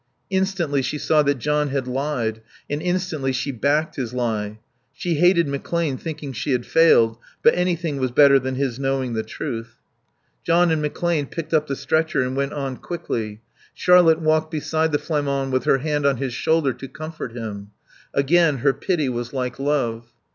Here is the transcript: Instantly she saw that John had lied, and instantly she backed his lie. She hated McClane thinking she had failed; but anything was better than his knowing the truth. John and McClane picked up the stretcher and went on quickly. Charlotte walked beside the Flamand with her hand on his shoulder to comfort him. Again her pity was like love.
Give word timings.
Instantly 0.31 0.81
she 0.81 0.97
saw 0.97 1.21
that 1.21 1.37
John 1.37 1.69
had 1.69 1.87
lied, 1.87 2.41
and 2.67 2.81
instantly 2.81 3.31
she 3.31 3.51
backed 3.51 3.97
his 3.97 4.15
lie. 4.15 4.57
She 4.91 5.13
hated 5.17 5.45
McClane 5.45 5.99
thinking 5.99 6.33
she 6.33 6.53
had 6.53 6.65
failed; 6.65 7.19
but 7.43 7.53
anything 7.53 7.97
was 7.99 8.09
better 8.09 8.39
than 8.39 8.55
his 8.55 8.79
knowing 8.79 9.13
the 9.13 9.21
truth. 9.21 9.75
John 10.43 10.71
and 10.71 10.83
McClane 10.83 11.29
picked 11.29 11.53
up 11.53 11.67
the 11.67 11.75
stretcher 11.75 12.23
and 12.23 12.35
went 12.35 12.53
on 12.53 12.77
quickly. 12.77 13.41
Charlotte 13.75 14.19
walked 14.21 14.49
beside 14.49 14.91
the 14.91 14.97
Flamand 14.97 15.51
with 15.51 15.65
her 15.65 15.77
hand 15.77 16.07
on 16.07 16.17
his 16.17 16.33
shoulder 16.33 16.73
to 16.73 16.87
comfort 16.87 17.33
him. 17.33 17.69
Again 18.11 18.57
her 18.65 18.73
pity 18.73 19.07
was 19.07 19.33
like 19.33 19.59
love. 19.59 20.07